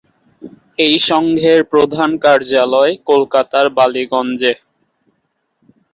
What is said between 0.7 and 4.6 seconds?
এই সংঘের প্রধান কার্যালয় কলকাতার বালীগঞ্জে।